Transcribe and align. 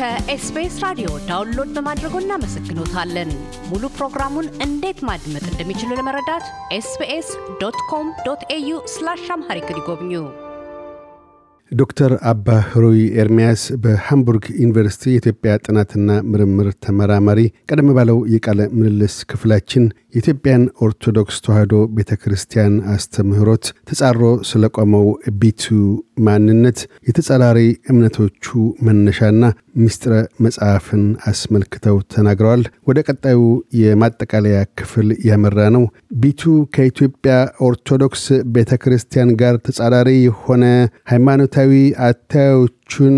ከ 0.00 0.30
SBS 0.30 0.76
ራዲዮ 0.84 1.08
download 1.26 1.70
በማድረጎ 1.76 2.14
እናመሰግኖታለን። 2.20 3.30
ሙሉ 3.70 3.82
ፕሮግራሙን 3.96 4.46
እንዴት 4.66 4.98
ማድመጥ 5.08 5.42
እንደሚችሉ 5.48 5.90
ለመረዳት 5.98 6.44
SBS 6.76 7.28
dot 7.60 7.78
com 7.90 8.06
dot 8.26 8.44
au 8.56 8.78
slash 8.92 9.24
Amharic 9.34 9.68
ይጎብኙ። 9.72 10.12
ዶክተር 11.72 12.12
አባ 12.30 12.46
ህሩይ 12.70 13.02
ኤርሚያስ 13.22 13.64
በሃምቡርግ 13.82 14.44
ዩኒቨርሲቲ 14.62 15.04
የኢትዮጵያ 15.10 15.52
ጥናትና 15.66 16.08
ምርምር 16.30 16.68
ተመራማሪ፣ 16.84 17.40
ቀደም 17.68 17.90
ባለው 17.96 18.18
የቃለ 18.32 18.60
ምልልስ 18.78 19.16
ክፍላችን 19.30 19.84
የኢትዮጵያን 20.14 20.64
ኦርቶዶክስ 20.86 21.38
ተዋሕዶ 21.44 21.82
ቤተ 21.96 22.18
ክርስቲያን 22.22 22.74
አስተምህሮት 22.94 23.66
ተጻሮ 23.90 24.20
ስለቆመው 24.50 25.06
ቢቱ 25.42 25.66
ማንነት፣ 26.20 26.78
የተጸራሪ 27.08 27.58
እምነቶቹ 27.90 28.46
መነሻና 28.82 29.42
ሚስጥረ 29.76 30.12
መጽሐፍን 30.44 31.02
አስመልክተው 31.30 31.96
ተናግረዋል። 32.12 32.62
ወደ 32.88 32.98
ቀጣዩ 33.08 33.40
የማጠቃለያ 33.80 34.58
ክፍል 34.80 35.08
ያመራ 35.28 35.68
ነው። 35.76 35.84
ቢቱ 36.22 36.42
ከኢትዮጵያ 36.74 37.34
ኦርቶዶክስ 37.66 38.24
ቤተ 38.54 38.78
ክርስቲያን 38.82 39.30
ጋር 39.40 39.56
ተጻራሪ 39.66 40.10
የሆነ 40.20 40.64
ሃይማኖታዊ 41.12 41.72
አታዮቹን 42.90 43.16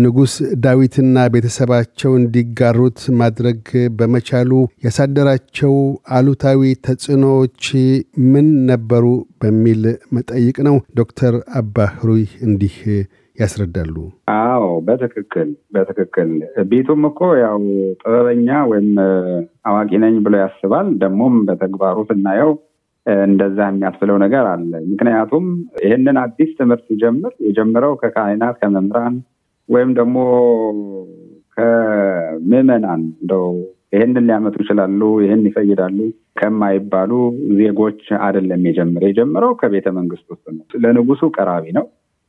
ንጉሥ 0.00 0.32
ዳዊትና 0.64 1.16
ቤተሰባቸው 1.34 2.10
እንዲጋሩት 2.18 2.98
ማድረግ 3.20 3.60
በመቻሉ 3.98 4.50
ያሳደራቸው 4.86 5.74
አሉታዊ 6.16 6.60
ተጽዕኖዎች 6.86 7.64
ምን 8.32 8.48
ነበሩ 8.70 9.04
በሚል 9.42 9.82
መጠይቅ 10.16 10.56
ነው። 10.68 10.76
ዶክተር 11.00 11.36
አባ 11.60 11.88
ህሩይ 11.96 12.24
እንዲህ 12.48 12.76
ያስረዳሉ። 13.38 13.96
አዎ 14.36 14.64
በትክክል 14.86 15.50
በትክክል 15.74 16.30
ቤቱም 16.70 17.02
እኮ 17.10 17.20
ያው 17.42 17.60
ጥበበኛ 18.00 18.48
ወይም 18.70 18.88
አዋቂ 19.68 19.90
ነኝ 20.04 20.16
ብሎ 20.24 20.34
ያስባል። 20.42 20.88
ደግሞም 21.02 21.36
በተግባሩ 21.48 21.98
ስናየው 22.08 22.52
እንደዛ 23.24 23.58
የሚያስብለው 23.68 24.16
ነገር 24.22 24.44
አለ። 24.52 24.72
ምክንያቱም 24.90 25.44
ይህንን 25.84 26.16
አዲስ 26.22 26.50
ትምህርት 26.58 26.84
ሲጀምር 26.88 27.32
የጀመረው 27.46 27.92
ከካህናት 28.00 28.56
ከመምህራን 28.62 29.16
ወይም 29.68 29.90
ደግሞ 29.98 30.16
ከምዕመናን 31.56 32.84
እንደው 33.14 33.46
ይህንን 33.92 34.24
ሊያመጡ 34.28 34.54
ይችላሉ፣ 34.62 35.00
ይህን 35.22 35.42
ይፈይዳሉ 35.48 35.98
ከማይባሉ 36.38 37.12
ዜጎች 37.60 38.02
አይደለም 38.24 38.62
የጀመረ 38.68 39.02
የጀመረው 39.08 39.52
ከቤተ 39.60 39.88
መንግስት 39.98 40.26
ውስጥ 40.32 40.44
ነው። 40.52 40.64
ለንጉሱ 40.84 41.22
ቀራቢ 41.36 41.64
ነው። 41.78 41.86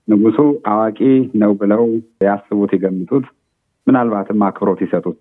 ንጉሱ 0.07 0.39
አዋቂ 0.72 1.00
ነው 1.41 1.52
ብለው 1.59 1.83
ያስቡት 2.25 2.72
ይገምቱት፣ 2.77 3.25
ምናልባትም 3.89 4.43
አክብሮት 4.47 4.79
ይሰጡት 4.85 5.19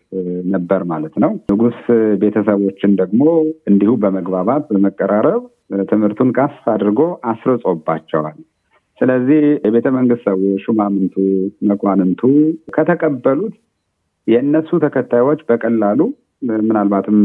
ነበር 0.53 0.81
ማለት 0.91 1.15
ነው። 1.23 1.33
ንጉስ 1.53 1.79
ቤተሰቦችን 2.23 2.93
ደግሞ 3.01 3.23
እንዲሁ 3.71 3.93
በመግባባት 4.03 4.65
በመቀራረብ 4.71 5.43
ትምህርቱን 5.91 6.31
ቀስ 6.39 6.57
አድርጎ 6.75 7.01
አስርጾባቸዋል። 7.31 8.39
ስለዚህ 8.99 9.43
የቤተ 9.65 9.89
መንግስት 9.97 10.23
ሰዎች፣ 10.29 10.63
ሹማምንቱ፣ 10.65 11.15
መኳንንቱ 11.71 12.23
ከተቀበሉት 12.77 13.57
የእነሱ 14.27 14.71
ተከታዮች 14.85 15.41
በቀላሉ 15.49 16.01
ምናልባትም 16.63 17.21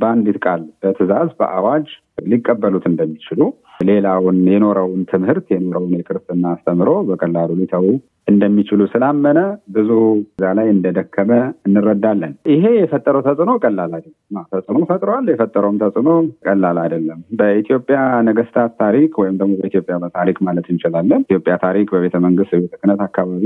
በአንዲት 0.00 0.38
ቃል 0.44 0.62
በትዕዛዝ 0.82 1.30
በአዋጅ 1.40 1.88
ሊቀበሉት 2.26 2.84
እንደሚችሉ 2.90 3.40
ሌላውን 3.88 4.38
የኖረውን 4.52 5.02
ትምህርት 5.10 5.48
የኖረውን 5.52 5.92
የክርስትና 5.96 6.44
አስተምሮ 6.54 6.90
በቀላሉ 7.08 7.50
ሊተዉ 7.60 7.84
እንደሚችሉ 8.28 8.80
ስላመነ 8.92 9.40
ብዙ 9.74 9.90
እዛ 10.32 10.48
ላይ 10.58 10.66
እንደደከመ 10.72 11.30
እንረዳለን። 11.68 12.32
ይሄ 12.52 12.64
የፈጠረው 12.76 13.22
ተጽዕኖ 13.26 13.52
ቀላል 13.62 13.92
አይደለም። 13.96 14.42
ተጽዕኖ 14.52 14.80
ፈጥሯል። 14.90 15.28
የፈጠረውም 15.32 15.78
ተጽዕኖ 15.82 16.10
ቀላል 16.46 16.78
አይደለም። 16.82 17.20
በኢትዮጵያ 17.40 17.98
ነገስታት 18.28 18.74
ታሪክ 18.82 19.12
ወይም 19.22 19.38
ደግሞ 19.40 19.54
በኢትዮጵያ 19.60 19.96
በታሪክ 20.04 20.38
ማለት 20.48 20.68
እንችላለን። 20.74 21.22
ኢትዮጵያ 21.28 21.56
ታሪክ 21.64 21.88
በቤተ 21.94 22.16
መንግስት 22.26 22.52
በቤተ 22.56 22.74
ክህነት 22.76 23.02
አካባቢ 23.06 23.44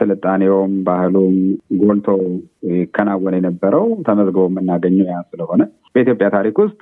ስልጣኔውም 0.00 0.72
ባህሉም 0.86 1.34
ጎልቶ 1.80 2.08
ይከናወን 2.72 3.36
የነበረው 3.38 3.86
ተመዝግቦ 4.06 4.46
የምናገኘው 4.48 5.06
ያ 5.10 5.18
ስለሆነ 5.30 5.62
በኢትዮጵያ 5.94 6.28
ታሪክ 6.36 6.56
ውስጥ 6.64 6.78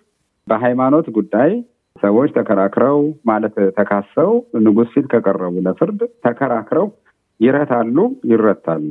በሃይማኖት 0.46 1.06
ጉዳይ 1.16 1.50
ሰዎች 1.96 2.30
ተከራክረው 2.36 2.98
ማለት 3.28 3.54
ተካሰው 3.78 4.30
ንጉሥ 4.64 4.90
ፊት 4.94 5.06
ከቀረቡ 5.12 5.54
ለፍርድ 5.66 6.00
ተከራክረው 6.26 6.86
ይረታሉ፣ 7.40 7.96
ይረታሉ። 8.30 8.84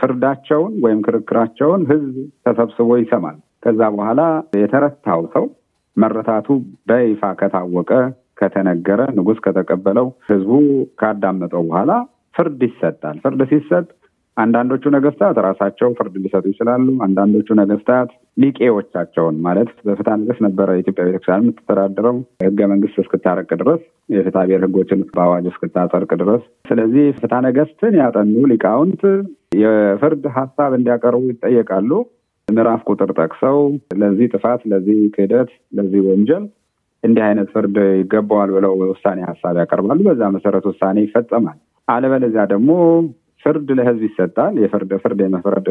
ፍርዳቸውን 0.00 0.74
ወይም 0.84 1.00
ክርክራቸውን 1.06 1.82
ህዝብ 1.90 2.14
ተሰብስቦ 2.46 2.90
ይሰማል። 3.00 3.36
ከዛ 3.64 3.80
በኋላ 3.94 4.20
የተረታው 4.60 5.22
ሰው 5.34 5.44
መረታቱ 5.96 6.48
በይፋ 6.88 7.22
ከታወቀ 7.40 7.90
ከተነገረ፣ 8.40 9.00
ንጉሥ 9.16 9.38
ከተቀበለው፣ 9.46 10.06
ህዝቡ 10.28 10.50
ካዳመጠው 11.00 11.62
በኋላ 11.68 11.90
ፍርድ 12.34 12.60
ይሰጣል። 12.66 13.16
ፍርድ 13.24 13.40
ሲሰጥ 13.50 13.86
አንዳንዶቹ 14.36 14.82
ነገስታት 14.94 15.36
ራሳቸው 15.46 15.88
ፍርድ 15.98 16.14
ሊሰጡ 16.22 16.44
ይችላሉ። 16.50 16.86
አንዳንዶቹ 17.06 17.48
ነገስታት 17.60 18.10
ሊቄዎቻቸውን 18.42 19.36
ማለት 19.46 19.70
በፍትሐ 19.86 20.14
ነገሥት 20.20 20.40
ነበረ 20.46 20.68
የኢትዮጵያ 20.74 21.04
ቤተክርስቲያን 21.08 21.42
የምትተዳደረው 21.42 22.16
ህገ 22.44 22.68
መንግስት 22.72 23.00
እስክታረቅ 23.02 23.50
ድረስ 23.62 23.82
የፍትሐ 24.14 24.44
ብሔር 24.48 24.62
ህጎችን 24.66 25.02
በአዋጅ 25.10 25.46
እስክታጸድቅ 25.50 26.10
ድረስ። 26.22 26.42
ስለዚህ 26.70 27.04
ፍትሐ 27.18 27.40
ነገሥትን 27.48 27.96
ያጠኑ 28.00 28.34
ሊቃውንት 28.52 29.02
የፍርድ 29.62 30.24
ሀሳብ 30.36 30.72
እንዲያቀርቡ 30.78 31.22
ይጠየቃሉ። 31.32 31.92
ምዕራፍ 32.48 32.80
ቁጥር 32.88 33.10
ጠቅሰው 33.18 33.58
ለዚህ 34.00 34.28
ጥፋት፣ 34.34 34.62
ለዚህ 34.70 34.98
ክህደት፣ 35.14 35.50
ለዚህ 35.76 36.00
ወንጀል 36.08 36.44
እንዲህ 37.04 37.22
አይነት 37.26 37.48
ፍርድ 37.52 37.76
ይገባዋል 38.00 38.50
ብለው 38.56 38.72
ውሳኔ 38.88 39.18
ሀሳብ 39.28 39.54
ያቀርባሉ። 39.60 39.98
በዛ 40.08 40.22
መሰረት 40.34 40.64
ውሳኔ 40.70 40.96
ይፈጸማል። 41.04 41.58
አለበለዚያ 41.90 42.44
ደግሞ 42.52 42.70
ፍርድ 43.44 43.68
ለህዝብ 43.78 44.02
ይሰጣል። 44.08 44.54
የፍርድ 44.62 44.90
ፍርድ 45.02 45.20
የመፍረድ 45.24 45.68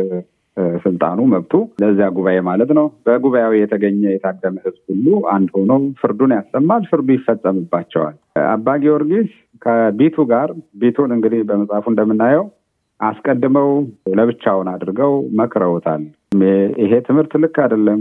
ስልጣኑ 0.83 1.19
መብቱ 1.33 1.53
ለዚያ 1.81 2.07
ጉባኤ 2.15 2.37
ማለት 2.47 2.71
ነው። 2.77 2.85
በጉባኤው 3.05 3.53
የተገኘ 3.57 4.01
የታደመ 4.09 4.55
ህዝብ 4.65 4.81
ሁሉ 4.91 5.05
አንድ 5.33 5.49
ሆኖ 5.57 5.71
ፍርዱን 6.01 6.31
ያሰማል። 6.37 6.83
ፍርዱ 6.91 7.07
ይፈጸምባቸዋል። 7.15 8.15
አባ 8.49 8.75
ጊዮርጊስ 8.83 9.29
ከቢቱ 9.65 10.25
ጋር 10.31 10.49
ቢቱን 10.81 11.11
እንግዲህ 11.15 11.41
በመጽሐፉ 11.49 11.85
እንደምናየው 11.93 12.45
አስቀድመው 12.99 13.69
ለብቻውን 14.17 14.69
አድርገው 14.73 15.11
መክረውታል። 15.39 16.01
ይሄ 16.81 16.93
ትምህርት 17.07 17.33
ልክ 17.43 17.57
አይደለም፣ 17.63 17.99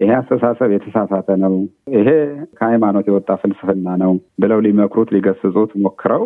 ይሄ 0.00 0.10
አስተሳሰብ 0.18 0.70
የተሳሳተ 0.74 1.28
ነው፣ 1.44 1.54
ይሄ 1.96 2.08
ከሃይማኖት 2.58 3.06
የወጣ 3.10 3.30
ፍልስፍና 3.42 3.96
ነው 4.02 4.12
ብለው 4.42 4.60
ሊመክሩት 4.66 5.10
ሊገስጹት 5.16 5.72
ሞክረው 5.84 6.24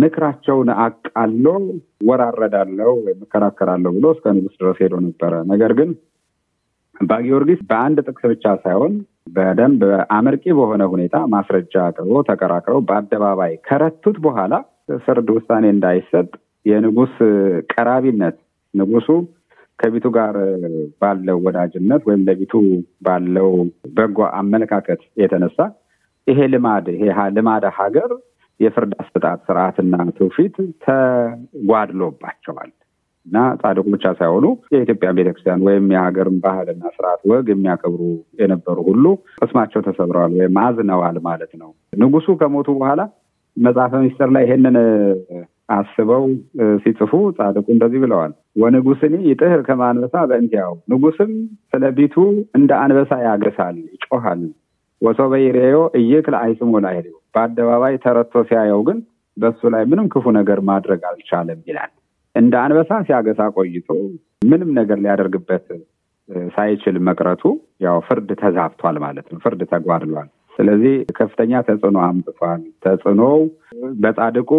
ምክራቸውን 0.00 0.68
አቃሎ 0.82 1.46
ወራረዳለው 2.08 2.92
ወይም 2.98 3.20
እከራከራለሁ 3.24 3.90
ብሎ 3.96 4.06
እስከ 4.14 4.34
ንጉስ 4.36 4.54
ድረስ 4.60 4.78
ሄዶ 4.82 4.94
ነበረ። 5.06 5.32
ነገር 5.52 5.72
ግን 5.78 5.90
አባ 6.94 7.12
ጊዮርጊስ 7.24 7.60
በአንድ 7.70 7.98
ጥቅስ 8.06 8.24
ብቻ 8.32 8.44
ሳይሆን 8.64 8.92
በደንብ 9.36 9.80
አመርቂ 10.16 10.44
በሆነ 10.58 10.82
ሁኔታ 10.92 11.16
ማስረጃ 11.32 11.74
አቅርቦ 11.86 12.16
ተከራክረው 12.28 12.80
በአደባባይ 12.88 13.52
ከረቱት 13.68 14.18
በኋላ 14.26 14.54
ፍርድ 15.04 15.28
ውሳኔ 15.36 15.64
እንዳይሰጥ 15.74 16.28
የንጉስ 16.66 17.14
ቀራቢነት 17.72 18.36
ንጉሱ 18.74 19.08
ከቢቱ 19.78 20.06
ጋር 20.16 20.34
ባለው 21.00 21.38
ወዳጅነት 21.46 22.02
ወይም 22.08 22.20
ለቢቱ 22.28 22.52
ባለው 23.06 23.48
በጎ 23.96 24.18
አመለካከት 24.38 25.00
የተነሳ 25.22 25.58
ይሄ 26.26 26.38
ልማድ 26.52 26.86
ይሄ 26.94 27.04
ልማደ 27.36 27.64
ሀገር 27.78 28.10
የፍርድ 28.60 28.92
አሰጣጥ 29.02 29.38
ስርዓትና 29.46 29.94
ትውፊት 30.18 30.56
ተጓድሎባቸዋል 30.84 32.70
እና 33.26 33.36
ጻድቁ 33.60 33.84
ብቻ 33.92 34.04
ሳይሆኑ 34.18 34.46
የኢትዮጵያ 34.72 35.10
ቤተክርስቲያን 35.18 35.62
ወይም 35.66 35.84
የሀገርን 35.94 36.36
ባህልና 36.42 36.82
ስርዓት 36.96 37.20
ወግ 37.30 37.46
የሚያከብሩ 37.52 38.02
የነበሩ 38.40 38.78
ሁሉ 38.88 39.04
ቅስማቸው 39.38 39.82
ተሰብረዋል 39.86 40.32
ወይም 40.40 40.58
አዝነዋል 40.64 41.18
ማለት 41.28 41.52
ነው። 41.62 41.70
ንጉሱ 42.02 42.26
ከሞቱ 42.42 42.68
በኋላ 42.78 43.02
መጽሐፈ 43.56 43.92
ሚስጥር 44.04 44.28
ላይ 44.36 44.44
ይሄንን 44.46 44.76
አስበው 45.74 46.24
ሲጽፉ 46.82 47.12
ጻድቁ 47.36 47.66
እንደዚህ 47.74 48.00
ብለዋል። 48.04 48.32
ወንጉስኒ 48.62 49.14
ይጥህር 49.30 49.60
ከማንበሳ 49.68 50.14
በእንቲያው 50.30 50.72
ንጉስም 50.92 51.30
ስለ 51.72 51.84
ቢቱ 51.98 52.16
እንደ 52.58 52.70
አንበሳ 52.82 53.12
ያገሳል፣ 53.28 53.76
ይጮሃል 53.94 54.42
ወሰው 55.02 55.28
በይሬዮ 55.32 55.78
እይክል 56.00 56.34
አይስሞ 56.42 56.72
ላይሬው 56.84 57.18
በአደባባይ 57.34 57.94
ተረቶ 58.04 58.42
ሲያየው 58.48 58.80
ግን 58.88 58.98
በሱ 59.36 59.60
ላይ 59.74 59.82
ምንም 59.90 60.06
ክፉ 60.12 60.24
ነገር 60.38 60.58
ማድረግ 60.68 61.00
አልቻለም 61.08 61.60
ይላል። 61.68 61.92
እንደ 62.34 62.54
አንበሳ 62.62 62.92
ሲያገሳ 63.06 63.40
ቆይቶ 63.56 63.88
ምንም 64.46 64.70
ነገር 64.78 64.98
ሊያደርግበት 65.04 65.66
ሳይችል 66.54 66.96
መቅረቱ 67.08 67.42
ያው 67.84 67.96
ፍርድ 68.06 68.28
ተዛብቷል 68.40 68.96
ማለት 69.04 69.26
ነው። 69.32 69.38
ፍርድ 69.44 69.62
ተጓድሏል። 69.72 70.28
ስለዚህ 70.56 70.94
ከፍተኛ 71.18 71.52
ተጽዕኖ 71.68 71.98
አምጥቷል። 72.04 72.60
ተጽዕኖው 72.84 73.36
በጻድቁ 74.02 74.50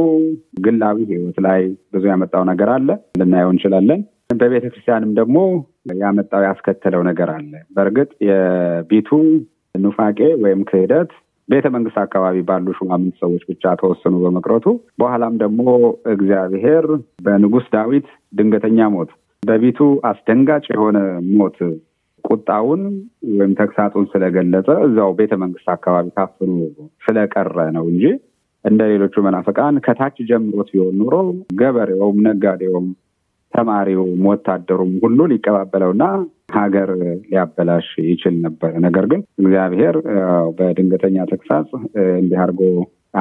ግላዊ 0.65 0.97
ሕይወት 1.11 1.37
ላይ 1.45 1.61
ብዙ 1.93 2.03
ያመጣው 2.11 2.43
ነገር 2.51 2.69
አለ 2.75 2.89
ልናየው 3.19 3.51
እንችላለን። 3.53 4.01
በቤተ 4.33 4.65
ክርስቲያንም 4.65 5.11
ደግሞ 5.19 5.37
ያመጣው 6.01 6.41
ያስከተለው 6.47 7.01
ነገር 7.09 7.29
አለ። 7.33 7.51
በእርግጥ 7.75 8.09
የቢቱ 8.29 9.09
ኑፋቄ 9.75 10.19
ወይም 10.43 10.61
ክህደት 10.69 11.11
ቤተ 11.49 11.65
መንግስት 11.73 11.97
አካባቢ 12.03 12.37
ባሉ 12.47 12.67
ሹማምንት 12.77 13.15
ሰዎች 13.21 13.43
ብቻ 13.49 13.73
ተወሰኑ 13.81 14.15
በመቅረቱ። 14.23 14.65
በኋላም 15.01 15.33
ደግሞ 15.43 15.65
እግዚአብሔር 16.13 16.85
በንጉስ 17.25 17.65
ዳዊት 17.75 18.07
ድንገተኛ 18.37 18.87
ሞት 18.95 19.11
በቢቱ 19.43 19.79
አስደንጋጭ 20.09 20.65
የሆነ 20.73 20.97
ሞት 21.35 21.57
ቁጣውን 22.23 22.81
ወይም 23.33 23.51
ተግሳጡን 23.59 24.05
ስለገለጸ 24.11 24.69
እዛው 24.85 25.11
ቤተ 25.19 25.33
መንግስት 25.43 25.67
አካባቢ 25.75 26.07
ታፍኖ 26.17 26.53
ስለቀረ 27.05 27.57
ነው 27.75 27.85
እንጂ 27.91 28.05
እንደ 28.65 28.81
ሌሎቹ 28.91 29.15
መናፍቃን 29.25 29.75
ከታች 29.85 30.15
ጀምሮት 30.29 30.69
ቢሆን 30.73 30.95
ኑሮ 31.01 31.15
ገበሬውም፣ 31.59 32.17
ነጋዴውም፣ 32.27 32.87
ተማሪውም፣ 33.55 34.23
ወታደሩም 34.29 34.91
ሁሉ 35.03 35.19
ሊቀባበለውና 35.31 36.03
ሀገር 36.57 36.89
ሊያበላሽ 37.23 37.87
ይችል 38.09 38.35
ነበር። 38.45 38.71
ነገር 38.85 39.05
ግን 39.11 39.21
እግዚአብሔር 39.41 39.95
በድንገተኛ 40.57 41.25
ተግሳጽ 41.31 41.69
እንዲህ 42.15 42.39
አድርጎ 42.43 42.61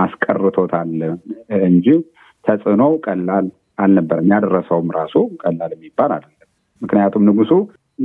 አስቀርቶታል 0.03 0.91
እንጂ 1.69 1.87
ተጽዕኖው 2.45 2.93
ቀላል 3.07 3.47
አልነበረም። 3.79 4.29
ያደረሰውም 4.33 4.91
ራሱ 4.99 5.15
ቀላል 5.43 5.73
የሚባል 5.77 6.11
አይደለም። 6.17 6.49
ምክንያቱም 6.83 7.25
ንጉሱ 7.29 7.53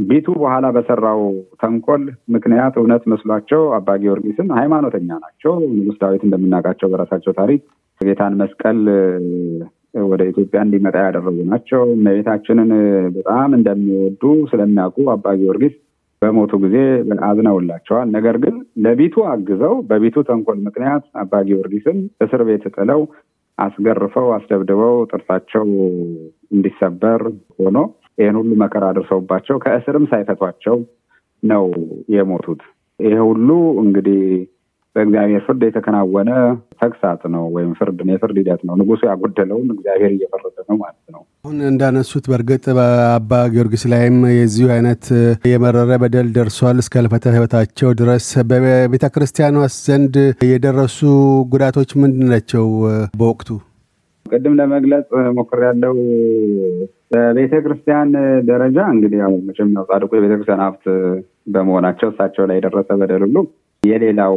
ቢቱ 0.01 0.27
በኋላ 0.41 0.65
በሰራው 0.75 1.21
ተንኮል 1.61 2.03
ምክንያት 2.33 2.73
እውነት 2.79 3.03
መስሏቸው 3.11 3.61
አባ 3.77 3.95
ጊዮርጊስን 4.01 4.49
ሃይማኖተኛ 4.57 5.09
ናቸው። 5.23 5.53
ንጉስ 5.73 5.97
ዳዊት 6.01 6.23
እንደምናውቃቸው 6.27 6.89
በራሳቸው 6.91 7.33
ታሪክ 7.39 7.61
ጌታን 8.01 8.35
መስቀል 8.41 8.79
ወደ 9.93 10.21
ኢትዮጵያ 10.31 10.59
እንዲመጣ 10.65 10.95
ያደረጉ 11.05 11.37
ናቸው። 11.49 11.83
እመቤታችንን 11.93 12.71
በጣም 13.15 13.49
እንደሚወዱ 13.57 14.23
ስለሚያውቁ 14.51 15.07
አባ 15.13 15.33
ጊዮርጊስ 15.39 15.75
በሞቱ 16.21 16.53
ጊዜ 16.63 16.77
አዝነውላቸዋል። 17.27 18.07
ነገር 18.15 18.35
ግን 18.43 18.55
ለቢቱ 18.85 19.15
አግዘው 19.31 19.75
በቢቱ 19.89 20.23
ተንኮል 20.29 20.57
ምክንያት 20.65 21.03
አባ 21.21 21.41
ጊዮርጊስን 21.47 21.97
እስር 22.25 22.41
ቤት 22.49 22.65
ጥለው 22.75 23.01
አስገርፈው 23.57 24.27
አስደብድበው 24.35 24.95
ጥርሳቸው 25.11 25.65
እንዲሰበር 26.51 27.21
ሆኖ 27.59 27.77
ይህን 28.19 28.37
ሁሉ 28.39 28.51
መከራ 28.61 28.83
አድርሰውባቸው 28.91 29.57
ከእስርም 29.63 30.05
ሳይፈቷቸው 30.11 30.77
ነው 31.43 31.65
የሞቱት። 32.13 32.61
ይሄ 32.99 33.15
ሁሉ 33.27 33.49
እንግዲህ 33.83 34.21
በእግዚአብሔር 34.95 35.41
ፍርድ 35.45 35.61
የተከናወነ 35.65 36.29
ተግሳጽ 36.79 37.21
ነው 37.33 37.43
ወይም 37.55 37.71
ፍርድ 37.79 37.99
የፍርድ 38.11 38.37
ሂደት 38.41 38.61
ነው። 38.67 38.75
ንጉሱ 38.79 39.01
ያጎደለውን 39.09 39.67
እግዚአብሔር 39.75 40.11
እየፈረደ 40.15 40.57
ነው 40.69 40.77
ማለት 40.81 41.05
ነው። 41.15 41.21
አሁን 41.43 41.57
እንዳነሱት 41.69 42.25
በእርግጥ 42.31 42.65
በአባ 42.77 43.31
ጊዮርጊስ 43.53 43.83
ላይም 43.93 44.17
የዚሁ 44.33 44.67
አይነት 44.75 45.03
የመረረ 45.51 45.91
በደል 46.03 46.29
ደርሷል 46.37 46.79
እስከ 46.83 46.95
ህልፈተ 47.01 47.25
ህይወታቸው 47.35 47.91
ድረስ። 48.01 48.27
በቤተ 48.51 49.05
ክርስቲያኗ 49.15 49.55
ዘንድ 49.79 50.15
የደረሱ 50.49 50.99
ጉዳቶች 51.53 51.91
ምንድን 52.01 52.29
ናቸው? 52.33 52.65
በወቅቱ 53.13 53.49
ቅድም 54.25 54.55
ለመግለጽ 54.59 55.07
ሞክሬያለሁ። 55.37 55.93
በቤተ 57.13 57.53
ክርስቲያን 57.63 58.09
ደረጃ 58.49 58.79
እንግዲህ 58.93 59.19
ያው 59.23 59.33
መቼም 59.47 59.71
ያው 59.77 59.85
ጻድቁ 59.89 60.11
የቤተ 60.17 60.33
ክርስቲያን 60.35 60.61
ሀብት 60.65 60.83
በመሆናቸው 61.53 62.07
እሳቸው 62.11 62.43
ላይ 62.49 62.57
የደረሰ 62.59 62.89
በደል 63.01 63.23
ሁሉ 63.25 63.37
የሌላው 63.83 64.35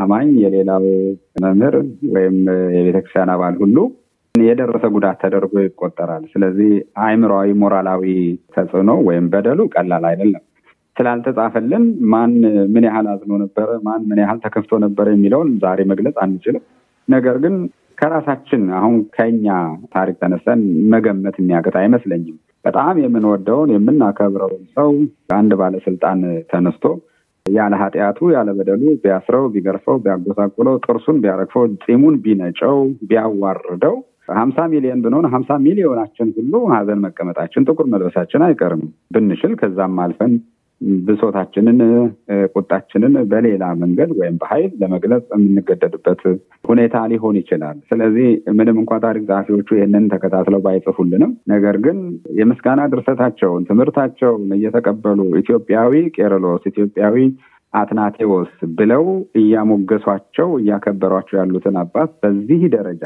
አማኝ 0.00 0.28
የሌላው 0.42 0.84
መምህር 1.42 1.74
ወይም 2.14 2.36
የቤተ 2.76 2.98
ክርስቲያን 2.98 3.32
አባል 3.34 3.54
ሁሉ 3.62 3.78
የደረሰ 4.34 4.84
ጉዳት 4.94 5.16
ተደርጎ 5.22 5.54
ይቆጠራል። 5.64 6.24
ስለዚህ 6.32 6.70
አእምሯዊ፣ 7.02 7.48
ሞራላዊ 7.62 8.04
ተጽዕኖ 8.54 8.90
ወይም 9.08 9.26
በደሉ 9.32 9.60
ቀላል 9.74 10.04
አይደለም። 10.10 10.42
ስላልተጻፈልን 10.96 11.84
ማን 12.12 12.32
ምን 12.74 12.84
ያህል 12.88 13.06
አዝኖ 13.12 13.32
ነበረ፣ 13.42 13.70
ማን 13.86 14.02
ምን 14.10 14.20
ያህል 14.22 14.38
ተከፍቶ 14.44 14.78
ነበረ 14.84 15.06
የሚለውን 15.14 15.50
ዛሬ 15.64 15.80
መግለጽ 15.90 16.16
አንችልም። 16.24 16.64
ነገር 17.08 17.36
ግን 17.44 17.56
ከራሳችን 17.98 18.62
አሁን 18.78 18.96
ከኛ 19.16 19.46
ታሪክ 19.94 20.16
ተነስተን 20.22 20.62
መገመት 20.92 21.36
የሚያቅት 21.40 21.76
አይመስለኝም። 21.82 22.36
በጣም 22.64 22.96
የምንወደውን 23.02 23.70
የምናከብረውን 23.74 24.62
ሰው 24.76 24.88
አንድ 25.36 25.52
ባለስልጣን 25.60 26.20
ተነስቶ 26.50 26.84
ያለ 27.46 27.74
ኃጢአቱ 27.80 28.18
ያለ 28.32 28.50
በደሉ 28.58 28.82
ቢያስረው፣ 29.02 29.44
ቢገርፈው፣ 29.54 29.96
ቢያጎሳቁለው፣ 30.04 30.76
ጥርሱን 30.86 31.18
ቢያረግፈው፣ 31.22 31.64
ፂሙን 31.84 32.16
ቢነጨው፣ 32.24 32.78
ቢያዋርደው 33.10 33.96
ሀምሳ 34.36 34.58
ሚሊዮን 34.70 35.02
ብንሆን 35.04 35.26
ሀምሳ 35.32 35.50
ሚሊዮናችን 35.64 36.28
ሁሉ 36.36 36.52
ሀዘን 36.72 37.00
መቀመጣችን 37.04 37.66
ጥቁር 37.68 37.86
መልበሳችን 37.92 38.44
አይቀርም። 38.46 38.82
ብንችል 39.14 39.52
ከዛም 39.60 40.00
አልፈን 40.04 40.32
ብሶታችንን፣ 41.06 41.78
ቁጣችንን 42.54 43.14
በሌላ 43.30 43.64
መንገድ 43.82 44.10
ወይም 44.18 44.36
በኃይል 44.42 44.70
ለመግለጽ 44.82 45.24
የምንገደድበት 45.34 46.22
ሁኔታ 46.68 46.96
ሊሆን 47.12 47.36
ይችላል። 47.40 47.76
ስለዚህ 47.90 48.28
ምንም 48.58 48.78
እንኳ 48.82 48.98
ታሪክ 49.04 49.24
ጸሐፊዎቹ 49.30 49.68
ይህንን 49.78 50.06
ተከታትለው 50.12 50.62
ባይጽፉልንም፣ 50.66 51.32
ነገር 51.52 51.76
ግን 51.86 51.98
የምስጋና 52.40 52.80
ድርሰታቸውን 52.92 53.66
ትምህርታቸውን 53.70 54.44
እየተቀበሉ 54.58 55.20
ኢትዮጵያዊ 55.42 55.94
ቄርሎስ፣ 56.16 56.64
ኢትዮጵያዊ 56.72 57.16
አትናቴዎስ 57.74 58.50
ብለው 58.78 59.04
እያሞገሷቸው 59.40 60.50
እያከበሯቸው 60.60 61.36
ያሉትን 61.40 61.76
አባት 61.80 62.10
በዚህ 62.22 62.62
ደረጃ 62.74 63.02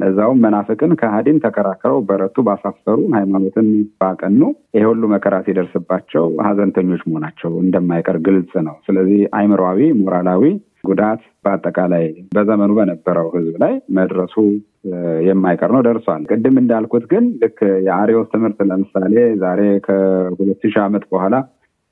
ለዛውም 0.00 0.40
መናፍቅን 0.44 0.92
ከሃዲን 1.00 1.38
ተከራክረው 1.44 1.98
በረቱ 2.08 2.36
ባሳፈሩ 2.46 2.98
ሃይማኖትን 3.16 3.68
ባቀኑ 4.00 4.40
ይሄ 4.76 4.84
ሁሉ 4.90 5.02
መከራ 5.12 5.36
ሲደርስባቸው 5.46 6.26
ሀዘንተኞች 6.46 7.02
መሆናቸው 7.08 7.52
እንደማይቀር 7.64 8.18
ግልጽ 8.26 8.52
ነው። 8.68 8.76
ስለዚህ 8.86 9.20
አይምሯዊ፣ 9.38 9.80
ሞራላዊ 10.00 10.44
ጉዳት 10.84 11.22
በአጠቃላይ 11.44 12.04
በዘመኑ 12.34 12.70
በነበረው 12.78 13.26
ሕዝብ 13.34 13.56
ላይ 13.62 13.72
መድረሱ 13.96 14.34
የማይቀር 15.26 15.70
ነው፣ 15.74 15.82
ደርሷል። 15.86 16.22
ቅድም 16.30 16.56
እንዳልኩት 16.60 17.04
ግን 17.10 17.24
ልክ 17.42 17.58
የአሪዮስ 17.86 18.28
ትምህርት 18.32 18.60
ለምሳሌ 18.70 19.14
ዛሬ 19.42 19.60
ከሁለት 19.86 20.62
ሺህ 20.64 20.78
ዓመት 20.84 21.04
በኋላ 21.12 21.34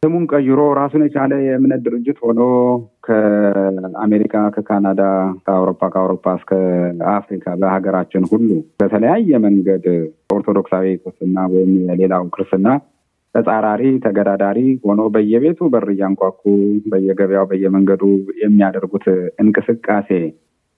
ስሙን 0.03 0.25
ቀይሮ 0.31 0.61
ራሱን 0.79 1.03
የቻለ 1.05 1.33
የእምነት 1.45 1.81
ድርጅት 1.87 2.19
ሆኖ 2.25 2.41
ከአሜሪካ፣ 3.06 4.35
ከካናዳ፣ 4.55 5.00
ከአውሮፓ 5.41 5.81
ከአውሮፓ 5.95 6.35
እስከ 6.39 6.50
አፍሪካ 7.15 7.55
በሀገራችን 7.61 8.29
ሁሉ 8.31 8.49
በተለያየ 8.81 9.40
መንገድ 9.47 9.87
ኦርቶዶክሳዊ 10.37 10.87
ክርስትና 11.00 11.47
ወይም 11.55 11.73
የሌላው 11.88 12.26
ክርስትና 12.37 12.69
ተጻራሪ 13.35 13.83
ተገዳዳሪ 14.05 14.59
ሆኖ 14.85 15.00
በየቤቱ 15.14 15.69
በር 15.73 15.88
እያንኳኩ 15.95 16.43
በየገበያው 16.93 17.49
በየመንገዱ 17.50 18.05
የሚያደርጉት 18.43 19.07
እንቅስቃሴ 19.43 20.11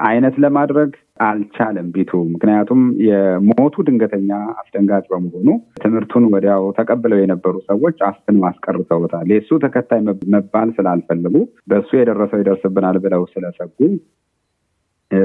አይነት 0.01 0.35
ለማድረግ 0.43 0.91
አልቻለም 1.25 1.87
ቢቱ። 1.95 2.13
ምክንያቱም 2.33 2.81
የሞቱ 3.07 3.83
ድንገተኛ 3.87 4.31
አስደንጋጭ 4.61 5.05
በመሆኑ 5.11 5.49
ትምህርቱን 5.83 6.25
ወዲያው 6.33 6.65
ተቀብለው 6.79 7.19
የነበሩ 7.21 7.55
ሰዎች 7.69 7.99
አፍነው 8.09 8.47
አስቀርተውታል። 8.51 9.27
የእሱ 9.35 9.59
ተከታይ 9.65 10.01
መባል 10.35 10.71
ስላልፈልጉ 10.79 11.35
በእሱ 11.71 11.91
የደረሰው 11.99 12.41
ይደርስብናል 12.43 12.99
ብለው 13.05 13.25
ስለሰጉ 13.33 13.79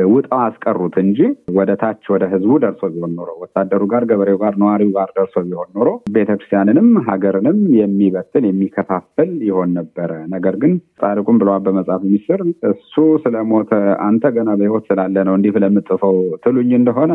ውጣው 0.10 0.39
አስቀሩት 0.44 0.96
እንጂ 1.01 1.20
ወደ 1.58 1.72
ታች 1.82 2.06
ወደ 2.13 2.24
ህዝቡ 2.32 2.54
ደርሶ 2.63 2.82
ቢሆን 2.94 3.12
ኖሮ 3.18 3.30
ወታደሩ 3.42 3.82
ጋር፣ 3.92 4.04
ገበሬው 4.10 4.38
ጋር፣ 4.42 4.54
ነዋሪው 4.62 4.89
ጋር 4.96 5.10
ደርሶ 5.18 5.36
ቢሆን 5.46 5.70
ኖሮ 5.77 5.88
ቤተክርስቲያንንም 6.15 6.88
ሀገርንም 7.08 7.60
የሚበትን 7.80 8.46
የሚከፋፍል 8.50 9.32
ይሆን 9.50 9.72
ነበረ። 9.80 10.12
ነገር 10.34 10.56
ግን 10.63 10.74
ጻድቁም 11.01 11.39
ብለዋል 11.42 11.62
በመጽሐፍ 11.68 12.04
ሚስጥር 12.10 12.42
እሱ 12.72 12.94
ስለሞተ 13.25 13.72
አንተ 14.08 14.32
ገና 14.38 14.50
በህይወት 14.60 14.88
ስላለ 14.92 15.15
ነው 15.30 15.36
እንዲህ 15.39 15.60
ለምጽፈው 15.65 16.18
ትሉኝ 16.46 16.72
እንደሆነ 16.80 17.13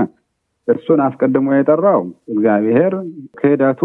እሱን 0.68 1.00
አስቀድሞ 1.04 1.48
የጠራው 1.54 2.00
እግዚአብሔር 2.32 2.94
ክህደቱ 3.38 3.82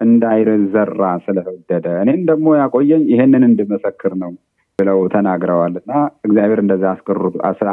እንዳይዘራ 0.00 1.02
ስለወደደ 1.24 1.86
እኔን 2.02 2.22
ደግሞ 2.30 2.48
ያቆየኝ 2.58 3.04
ይሄንን 3.12 3.44
እንድመሰክር 3.48 4.12
ነው 4.22 4.32
ብለው 4.78 4.98
ተናግረዋል 5.12 5.74
እና 5.80 5.92
እግዚአብሔር 6.26 6.60
እንደዚያ 6.62 6.90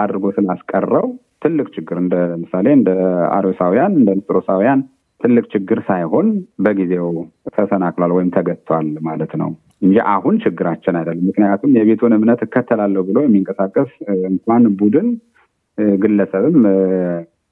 አድርጎ 0.02 0.26
ስላስቀረው 0.36 1.08
ትልቅ 1.44 1.66
ችግር 1.76 1.98
እንደ 2.02 2.16
ምሳሌ 2.44 2.68
እንደ 2.78 2.90
አሮሳውያን 3.34 3.94
እንደ 4.00 4.10
ንስጥሮሳውያን 4.18 4.82
ትልቅ 5.22 5.44
ችግር 5.54 5.80
ሳይሆን 5.90 6.28
በጊዜው 6.64 7.10
ተሰናክሏል 7.56 8.12
ወይም 8.16 8.30
ተገቷል 8.36 8.88
ማለት 9.08 9.34
ነው 9.42 9.50
እንጂ 9.82 9.98
አሁን 10.14 10.36
ችግራችን 10.44 10.98
አይደለም። 11.00 11.28
ምክንያቱም 11.30 11.76
የቤቱን 11.78 12.16
እምነት 12.18 12.42
እከተላለሁ 12.46 13.04
ብሎ 13.10 13.20
የሚንቀሳቀስ 13.24 13.92
እንኳን 14.30 14.64
ቡድን 14.80 15.08
ግለሰብም 15.98 16.60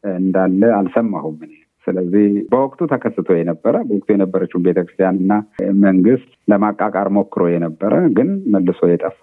እንዳለ 0.04 0.62
አልሰማሁም 0.78 1.38
እኔ። 1.46 1.54
ስለዚህ 1.88 2.28
በወቅቱ 2.52 2.82
ተከስቶ 2.92 3.30
የነበረ 3.38 3.76
በወቅቱ 3.90 4.10
የነበረችውን 4.12 4.66
እና 5.16 5.32
መንግስት 5.84 6.30
ለማቃቃር 6.52 7.10
ሞክሮ 7.18 7.44
የነበረ 7.54 7.94
ግን 8.18 8.30
መልሶ 8.54 8.82
የጠፋ 8.92 9.22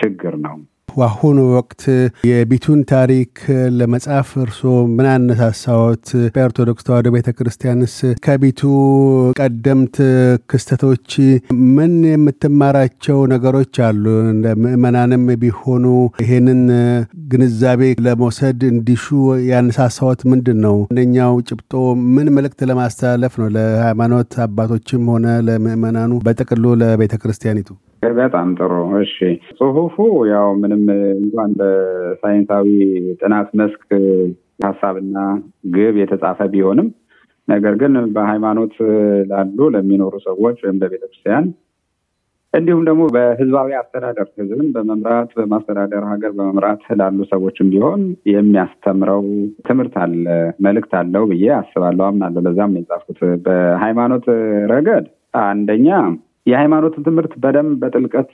ችግር 0.00 0.36
ነው። 0.46 0.56
በአሁኑ 0.96 1.38
ወቅት 1.54 1.82
የቢቱን 2.28 2.80
ታሪክ 2.90 3.32
ለመጻፍ 3.78 4.28
እርስዎ 4.44 4.72
ምን 4.94 5.06
አነሳሳዎት? 5.12 6.06
በኦርቶዶክስ 6.34 6.86
ተዋሕዶ 6.86 7.08
ቤተ 7.16 7.28
ክርስቲያንስ 7.38 7.94
ከቢቱ 8.24 8.60
ቀደምት 9.40 9.96
ክስተቶች 10.50 11.08
ምን 11.76 11.94
የምትማራቸው 12.10 13.18
ነገሮች 13.32 13.74
አሉ? 13.88 14.04
እንደ 14.32 14.54
ምዕመናንም 14.62 15.26
ቢሆኑ 15.42 15.84
ይሄንን 16.24 16.62
ግንዛቤ 17.32 17.82
ለመውሰድ 18.06 18.60
እንዲሹ 18.72 19.06
ያነሳሳዎት 19.50 20.22
ምንድን 20.32 20.58
ነው? 20.66 20.76
አንደኛው 20.90 21.34
ጭብጦ 21.48 21.72
ምን 22.14 22.28
መልእክት 22.36 22.62
ለማስተላለፍ 22.70 23.36
ነው? 23.42 23.50
ለሃይማኖት 23.56 24.32
አባቶችም 24.46 25.06
ሆነ 25.14 25.26
ለምዕመናኑ 25.48 26.12
በጥቅሉ 26.26 26.74
ለቤተ 26.82 27.14
ክርስቲያኒቱ? 27.22 27.70
በጣም 28.02 28.48
ጥሩ። 28.58 28.72
እሺ፣ 29.00 29.16
ጽሁፉ 29.58 29.96
ያው 30.30 30.48
ምንም 30.60 30.84
እንኳን 31.18 31.50
በሳይንሳዊ 31.60 32.68
ጥናት 33.20 33.48
መስክ 33.60 33.82
ሀሳብና 34.64 35.18
ግብ 35.74 35.96
የተጻፈ 36.00 36.38
ቢሆንም 36.52 36.88
ነገር 37.48 37.74
ግን 37.80 37.94
በሃይማኖት 38.14 38.74
ላሉ 39.30 39.68
ለሚኖሩ 39.74 40.14
ሰዎች 40.26 40.58
ወይም 40.64 40.78
በቤተክርስቲያን 40.82 41.46
እንዲሁም 42.54 42.82
ደግሞ 42.88 43.02
በህዝባዊ 43.14 43.70
አስተዳደር 43.80 44.26
ህዝብን 44.38 44.68
በመምራት 44.74 45.30
በማስተዳደር 45.36 46.04
ሀገር 46.10 46.32
በመምራት 46.38 46.82
ላሉ 47.00 47.18
ሰዎችም 47.30 47.68
ቢሆን 47.72 48.00
የሚያስተምረው 48.32 49.22
ትምህርት 49.68 49.94
አለ፣ 50.04 50.24
መልእክት 50.66 50.94
አለው 51.00 51.24
ብዬ 51.30 51.46
አስባለሁ፣ 51.58 52.06
አምናለሁ። 52.08 52.42
ለዛም 52.46 52.74
የጻፍኩት 52.78 53.20
በሃይማኖት 53.46 54.26
ረገድ 54.72 55.06
አንደኛ 55.44 55.88
የሃይማኖትን 56.46 57.04
ትምህርት 57.06 57.32
በደንብ 57.42 57.72
በጥልቀት 57.82 58.30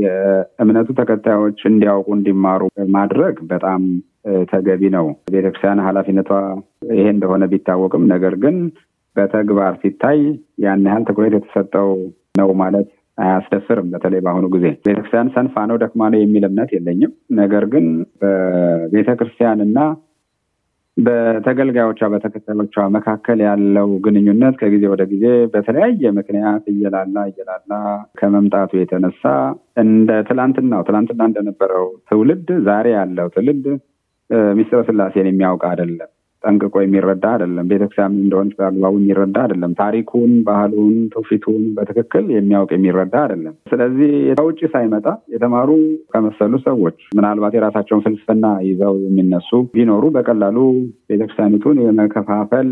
የእምነቱ 0.00 0.88
ተከታዮች 0.98 1.60
እንዲያውቁ 1.70 2.08
እንዲማሩ 2.16 2.62
ማድረግ 2.96 3.36
በጣም 3.52 3.82
ተገቢ 4.52 4.82
ነው። 4.96 5.06
ቤተክርስቲያን 5.34 5.84
ኃላፊነቷ 5.86 6.30
ይሄ 6.92 7.06
እንደሆነ 7.14 7.44
ቢታወቅም 7.52 8.04
ነገር 8.12 8.34
ግን 8.44 8.56
በተግባር 9.16 9.74
ሲታይ 9.82 10.18
ያን 10.64 10.86
ያህል 10.88 11.04
ትኩረት 11.08 11.34
የተሰጠው 11.36 11.90
ነው 12.40 12.48
ማለት 12.62 12.88
አያስደፍርም። 13.18 13.86
በተለይ 13.92 14.20
በአሁኑ 14.24 14.46
ጊዜ 14.54 14.64
ቤተክርስቲያን 14.80 15.30
ሰንፋ 15.36 15.54
ነው 15.70 15.76
ደክማ 15.82 16.08
ነው 16.12 16.18
የሚል 16.22 16.44
እምነት 16.48 16.70
የለኝም። 16.76 17.12
ነገር 17.38 17.64
ግን 17.74 17.86
በቤተክርስቲያን 18.22 19.62
በተገልጋዮቿ 20.96 22.00
በተከታዮቿ 22.12 22.76
መካከል 22.94 23.38
ያለው 23.46 23.88
ግንኙነት 24.04 24.54
ከጊዜ 24.60 24.84
ወደ 24.92 25.02
ጊዜ 25.10 25.24
በተለያየ 25.54 26.12
ምክንያት 26.18 26.64
እየላላ 26.72 27.16
እየላላ 27.30 27.72
ከመምጣቱ 28.20 28.72
የተነሳ 28.78 29.22
እንደ 29.82 30.10
ትላንትናው 30.28 30.84
ትላንትና 30.88 31.22
እንደነበረው 31.30 31.86
ትውልድ 32.10 32.50
ዛሬ 32.68 32.86
ያለው 32.96 33.28
ትውልድ 33.34 33.66
ሚስጥረ 34.54 34.80
ስላሴን 34.88 35.28
የሚያውቅ 35.30 35.62
አይደለም። 35.70 36.10
ጠንቅቆ 36.44 36.74
የሚረዳ 36.82 37.24
አይደለም። 37.34 37.68
ቤተክርስቲያን 37.70 38.14
እንደሆነች 38.18 38.54
በአግባቡ 38.58 38.94
የሚረዳ 39.00 39.36
አይደለም። 39.44 39.72
ታሪኩን፣ 39.80 40.32
ባህሉን፣ 40.46 40.96
ትውፊቱን 41.12 41.62
በትክክል 41.76 42.24
የሚያውቅ 42.34 42.70
የሚረዳ 42.74 43.14
አይደለም። 43.22 43.54
ስለዚህ 43.70 44.10
ከውጭ 44.38 44.60
ሳይመጣ 44.74 45.06
የተማሩ 45.34 45.70
ከመሰሉ 46.12 46.54
ሰዎች 46.66 46.98
ምናልባት 47.18 47.56
የራሳቸውን 47.56 48.04
ፍልስፍና 48.06 48.46
ይዘው 48.68 48.94
የሚነሱ 49.06 49.50
ቢኖሩ 49.74 50.04
በቀላሉ 50.16 50.58
ቤተክርስቲያኒቱን 51.10 51.80
የመከፋፈል 51.84 52.70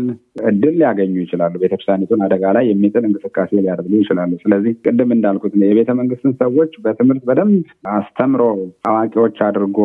እድል 0.49 0.73
ሊያገኙ 0.79 1.13
ይችላሉ። 1.23 1.53
ቤተክርስቲያኒቱን 1.63 2.23
አደጋ 2.25 2.53
ላይ 2.57 2.65
የሚጥል 2.71 3.03
እንቅስቃሴ 3.09 3.51
ሊያደርጉ 3.59 3.93
ይችላሉ። 4.01 4.31
ስለዚህ 4.43 4.73
ቅድም 4.85 5.11
እንዳልኩት 5.15 5.53
የቤተ 5.65 5.91
መንግስትን 5.99 6.33
ሰዎች 6.41 6.73
በትምህርት 6.85 7.23
በደንብ 7.29 7.63
አስተምሮ 7.95 8.41
አዋቂዎች 8.89 9.37
አድርጎ 9.47 9.79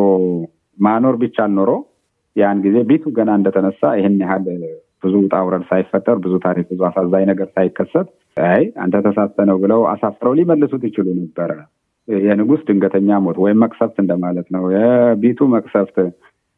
ማኖር 0.77 1.15
ቢቻል 1.21 1.51
ኖሮ 1.55 1.71
ያን 2.35 2.59
ጊዜ 2.65 2.77
ቤቱ 2.89 3.03
ገና 3.17 3.31
እንደተነሳ 3.39 3.81
ይህን 3.97 4.15
ያህል 4.23 4.45
ብዙ 5.03 5.13
ውጣ 5.21 5.35
ውረድ 5.45 5.63
ሳይፈጠር 5.69 6.17
ብዙ 6.23 6.33
ታሪክ 6.43 6.65
ብዙ 6.71 6.81
አሳዛኝ 6.89 7.23
ነገር 7.29 7.47
ሳይከሰት 7.55 8.09
አይ 8.47 8.63
አንተ 8.83 8.95
ተሳስተ 9.05 9.45
ነው 9.49 9.57
ብለው 9.63 9.81
አሳፍረው 9.91 10.33
ሊመልሱት 10.39 10.83
ይችሉ 10.89 11.07
ነበረ። 11.19 11.51
የንጉስ 12.07 12.61
ድንገተኛ 12.67 13.17
ሞት 13.25 13.37
ወይም 13.43 13.59
መቅሰፍት 13.63 13.97
እንደማለት 14.03 14.47
ነው። 14.55 14.63
የቤቱ 14.75 15.47
መቅሰፍት 15.53 15.97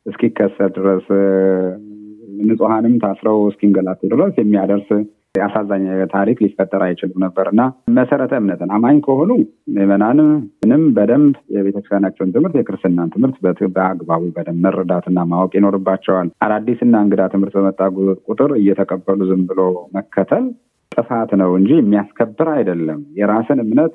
እስኪከሰት 0.05 0.71
ድረስ 0.77 1.05
ንጹሐንም 2.41 2.95
ታስረው 3.03 3.39
እስኪንገላቱ 3.49 4.01
ድረስ 4.13 4.33
የሚያደርስ 4.41 4.89
አሳዛኝ 5.35 5.83
ታሪክ 6.11 6.37
ሊፈጠር 6.43 6.81
አይችልም 6.85 7.21
ነበር 7.23 7.45
እና 7.51 7.61
መሰረተ 7.95 8.33
እምነትን 8.39 8.73
አማኝ 8.75 8.97
ከሆኑ 9.05 9.29
ምዕመናን 9.75 10.19
ምንም 10.61 10.83
በደንብ 10.97 11.33
የቤተክርስቲያናቸውን 11.55 12.33
ትምህርት 12.35 12.55
የክርስትናን 12.59 13.11
ትምህርት 13.15 13.37
በአግባቡ 13.75 14.21
በደንብ 14.35 14.59
መረዳትና 14.65 15.23
ማወቅ 15.31 15.51
ይኖርባቸዋል። 15.57 16.29
አዳዲስና 16.45 17.01
እንግዳ 17.05 17.23
ትምህርት 17.33 17.55
በመጣ 17.59 17.79
ቁጥር 18.27 18.53
እየተቀበሉ 18.59 19.19
ዝም 19.31 19.43
ብሎ 19.49 19.61
መከተል 19.97 20.45
ጥፋት 20.93 21.31
ነው 21.41 21.51
እንጂ 21.57 21.71
የሚያስከብር 21.77 22.47
አይደለም። 22.55 22.99
የራስን 23.19 23.59
እምነት 23.63 23.93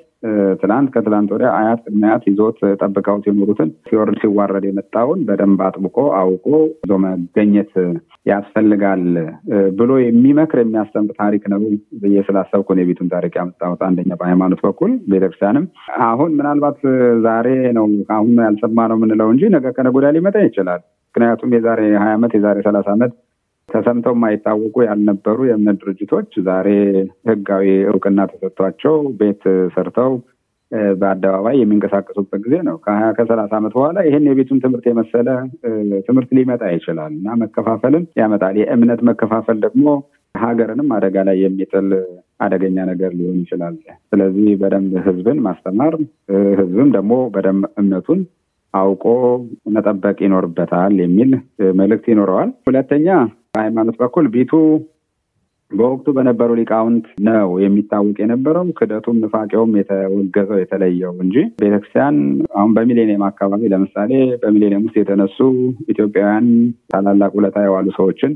ትላንት 0.61 0.89
ከትላንት 0.95 1.29
ወዲያ 1.35 1.49
አያት 1.59 1.81
ቅድመ 1.85 2.03
አያት 2.09 2.25
ይዞት 2.29 2.59
ጠብቀውት 2.81 3.25
የኖሩትን 3.29 3.69
ሲወርድ 3.89 4.17
ሲዋረድ 4.23 4.65
የመጣውን 4.69 5.21
በደንብ 5.29 5.61
አጥብቆ 5.67 5.99
አውቆ 6.21 6.47
ይዞ 6.81 6.95
መገኘት 7.05 7.73
ያስፈልጋል 8.31 9.05
ብሎ 9.79 9.91
የሚመክር 10.03 10.61
የሚያስተምር 10.63 11.15
ታሪክ 11.23 11.45
ነው 11.53 11.61
ብዬ 12.03 12.25
ስላሰብኩ 12.29 12.69
ነው 12.77 12.83
የቤቱን 12.85 13.13
ታሪክ 13.15 13.35
ያመጣሁት። 13.41 13.83
አንደኛ 13.89 14.11
በሃይማኖት 14.21 14.63
በኩል 14.67 14.93
ቤተክርስቲያንም 15.13 15.67
አሁን 16.09 16.33
ምናልባት 16.39 16.81
ዛሬ 17.27 17.49
ነው 17.79 17.87
አሁን 18.17 18.35
ያልሰማ 18.47 18.89
ነው 18.91 18.99
የምንለው 18.99 19.31
እንጂ 19.35 19.45
ነገ 19.57 19.75
ከነገ 19.79 19.97
ወዲያ 19.99 20.13
ሊመጣ 20.17 20.37
ይችላል። 20.49 20.83
ምክንያቱም 21.15 21.53
የዛሬ 21.57 21.81
ሀያ 22.01 22.13
ዓመት 22.17 22.33
የዛሬ 22.37 22.59
ሰላሳ 22.67 22.89
ዓመት 22.95 23.13
ተሰምተው 23.69 24.15
የማይታወቁ 24.17 24.77
ያልነበሩ 24.87 25.39
የእምነት 25.47 25.79
ድርጅቶች 25.83 26.31
ዛሬ 26.47 26.69
ህጋዊ 27.31 27.67
እውቅና 27.91 28.21
ተሰጥቷቸው 28.31 28.95
ቤት 29.21 29.43
ሰርተው 29.75 30.13
በአደባባይ 31.01 31.57
የሚንቀሳቀሱበት 31.59 32.41
ጊዜ 32.47 32.57
ነው። 32.67 32.77
ከሀያ 32.85 33.09
ከሰላሳ 33.19 33.53
ዓመት 33.59 33.73
በኋላ 33.77 33.99
ይህን 34.07 34.27
የቤቱን 34.29 34.59
ትምህርት 34.65 34.87
የመሰለ 34.91 35.29
ትምህርት 36.09 36.31
ሊመጣ 36.39 36.63
ይችላል 36.75 37.13
እና 37.15 37.37
መከፋፈልን 37.43 38.05
ያመጣል። 38.21 38.57
የእምነት 38.61 39.03
መከፋፈል 39.11 39.59
ደግሞ 39.67 39.87
ሀገርንም 40.35 40.91
አደጋ 40.97 41.17
ላይ 41.29 41.37
የሚጥል 41.43 41.89
አደገኛ 42.41 42.79
ነገር 42.91 43.11
ሊሆን 43.19 43.39
ይችላል። 43.43 43.77
ስለዚህ 44.11 44.49
በደንብ 44.61 44.93
ህዝብን 45.07 45.39
ማስተማር፣ 45.47 45.95
ህዝብም 46.61 46.91
ደግሞ 46.97 47.15
በደንብ 47.35 47.65
እምነቱን 47.81 48.21
አውቆ 48.75 49.05
መጠበቅ 49.75 50.17
ይኖርበታል 50.25 50.95
የሚል 51.03 51.31
መልእክት 51.79 52.07
ይኖረዋል። 52.13 52.51
ሁለተኛ 52.69 53.09
በሃይማኖት 53.59 53.97
በኩል 54.03 54.27
ቢቱ 54.35 54.53
በወቅቱ 55.71 56.09
በነበሩ 56.17 56.51
ሊቃውንት 56.59 57.07
ነው 57.27 57.49
የሚታወቅ 57.63 58.15
የነበረው 58.23 58.69
ክደቱም 58.79 59.17
ንፋቄውም 59.23 59.73
የተወገዘው 59.79 60.59
የተለየው 60.61 61.13
እንጂ 61.25 61.35
ቤተክርስቲያን 61.63 62.17
አሁን 62.59 62.71
በሚሌኒየም 62.77 63.25
አካባቢ 63.29 63.63
ለምሳሌ 63.73 64.13
በሚሌኒየም 64.43 64.87
ውስጥ 64.87 64.97
የተነሱ 65.01 65.39
ኢትዮጵያውያን 65.95 66.47
ታላላቅ 66.93 67.31
ውለታ 67.39 67.67
የዋሉ 67.67 67.89
ሰዎችን 67.99 68.33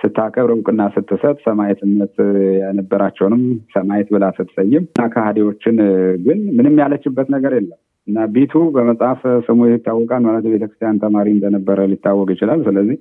ስታከብር 0.00 0.50
እውቅና 0.54 0.82
ስትሰጥ 0.94 1.36
ሰማዕትነት 1.46 2.14
የነበራቸውንም 2.60 3.42
ሰማዕት 3.74 4.08
ብላ 4.14 4.26
ስትሰይም 4.38 4.84
እና 4.92 5.06
ከሃዲዎችን 5.14 5.76
ግን 6.24 6.38
ምንም 6.58 6.80
ያለችበት 6.82 7.28
ነገር 7.36 7.54
የለም 7.58 7.78
እና 8.08 8.20
ቢቱ 8.34 8.54
በመጽሐፍ 8.74 9.20
ስሙ 9.46 9.66
ይታወቃል 9.70 10.22
ማለት 10.28 10.44
ቤተክርስቲያን 10.52 11.00
ተማሪ 11.02 11.28
እንደነበረ 11.36 11.80
ሊታወቅ 11.92 12.28
ይችላል። 12.34 12.60
ስለዚህ 12.68 12.96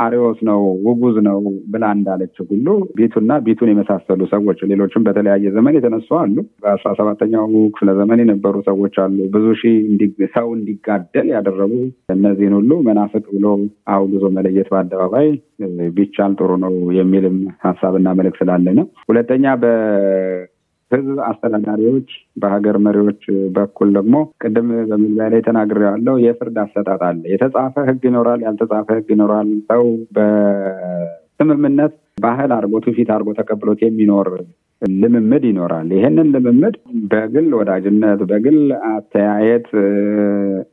አሪዎስ 0.00 0.38
ነው 0.48 0.60
ውጉዝ 0.86 1.16
ነው 1.26 1.38
ብላ 1.72 1.84
እንዳለች 1.96 2.36
ሁሉ 2.44 2.66
ቢቱና 2.96 3.32
ቢቱን 3.46 3.70
የመሳሰሉ 3.72 4.20
ሰዎች 4.32 4.58
ሌሎችም 4.70 5.04
በተለያየ 5.06 5.52
ዘመን 5.56 5.76
የተነሱ 5.78 6.08
አሉ። 6.20 6.36
በአስራ 6.62 6.90
ሰባተኛው 7.00 7.44
ክፍለ 7.74 7.90
ዘመን 8.00 8.22
የነበሩ 8.22 8.62
ሰዎች 8.68 8.96
አሉ። 9.04 9.18
ብዙ 9.34 9.46
ሺህ 9.60 9.76
ሰው 10.36 10.48
እንዲጋደል 10.56 11.28
ያደረጉ 11.34 11.72
እነዚህን 12.14 12.56
ሁሉ 12.58 12.72
መናፍቅ 12.88 13.24
ብሎ 13.34 13.46
አውግዞ 13.94 14.24
መለየት 14.36 14.70
በአደባባይ 14.72 15.28
ቢቻል 15.96 16.32
ጥሩ 16.38 16.50
ነው 16.64 16.74
የሚልም 16.98 17.36
ሀሳብና 17.66 18.08
መልክ 18.20 18.36
ስላለ 18.40 18.66
ነው። 18.78 18.86
ሁለተኛ 19.08 19.44
ህዝብ 20.92 21.18
አስተዳዳሪዎች 21.26 22.08
በሀገር 22.36 22.76
መሪዎች 22.86 23.22
በኩል 23.56 23.88
ደግሞ 23.96 24.14
ቅድም 24.42 24.68
በመግቢያ 24.82 25.26
ላይ 25.32 25.40
ተናግሬዋለሁ። 25.46 26.14
የፍርድ 26.24 26.58
አሰጣጥ 26.64 27.00
አለ። 27.08 27.22
የተጻፈ 27.32 27.84
ህግ 27.88 28.02
ይኖራል፣ 28.08 28.42
ያልተጻፈ 28.46 28.88
ህግ 28.98 29.08
ይኖራል። 29.14 29.50
ሰው 29.70 29.84
በስምምነት 30.16 31.94
ባህል 32.20 32.50
አድርጎ 32.56 32.74
ትውፊት 32.84 33.08
አድርጎ 33.14 33.30
ተቀብሎት 33.38 33.80
የሚኖር 33.84 34.28
ልምምድ 34.82 35.44
ይኖራል። 35.48 35.88
ይሄንን 35.96 36.28
ልምምድ 36.34 36.74
በግል 37.10 37.48
ወዳጅነት፣ 37.58 38.20
በግል 38.30 38.58
አተያየት 38.88 39.68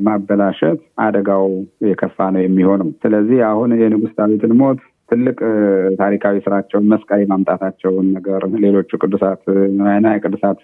ማበላሸት 0.08 0.80
አደጋው 1.04 1.46
የከፋ 1.88 2.30
ነው 2.36 2.42
የሚሆነው። 2.44 2.90
ስለዚህ 3.04 3.40
አሁን 3.50 3.72
የንጉሥ 3.82 4.14
ዳዊትን 4.20 4.54
ሞት 4.62 4.82
ትልቅ 5.12 5.38
ታሪካዊ 6.00 6.36
ስራቸውን 6.46 6.90
መስቀል 6.92 7.22
የማምጣታቸውን 7.22 8.08
ነገር 8.18 8.44
ሌሎቹ 8.64 9.00
ቅዱሳት 9.04 9.44
ና 10.04 10.14
የቅዱሳት 10.16 10.62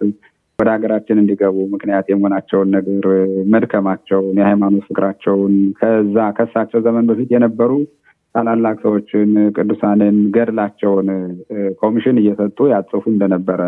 ወደ 0.59 0.69
ሀገራችን 0.75 1.19
እንዲገቡ 1.21 1.55
ምክንያት 1.73 2.05
የመሆናቸውን 2.09 2.69
ነገር 2.75 3.03
መድከማቸውን፣ 3.53 4.37
የሃይማኖት 4.39 4.85
ፍቅራቸውን 4.87 5.55
ከዛ 5.79 6.15
ከሳቸው 6.37 6.79
ዘመን 6.87 7.07
በፊት 7.09 7.29
የነበሩ 7.35 7.71
ታላላቅ 8.35 8.75
ሰዎችን 8.81 9.29
ቅዱሳንን 9.55 10.17
ገድላቸውን 10.33 11.07
ኮሚሽን 11.79 12.17
እየሰጡ 12.21 12.67
ያጽፉ 12.73 13.03
እንደነበረ 13.13 13.61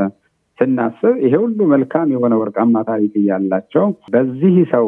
ስናስብ 0.59 1.13
ይሄ 1.25 1.33
ሁሉ 1.43 1.59
መልካም 1.74 2.07
የሆነ 2.13 2.33
ወርቃማ 2.41 2.81
ታሪክ 2.89 3.13
እያላቸው 3.21 3.86
በዚህ 4.15 4.55
ሰው 4.74 4.88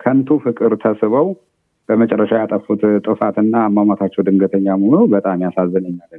ከንቱ 0.00 0.38
ፍቅር 0.44 0.72
ተስበው 0.84 1.28
በመጨረሻ 1.88 2.32
ያጠፉት 2.40 2.82
ጥፋትና 3.06 3.54
አሟሟታቸው 3.66 4.24
ድንገተኛ 4.26 4.66
መሆኑ 4.82 5.00
በጣም 5.14 5.42
ያሳዝነኛል። 5.46 6.10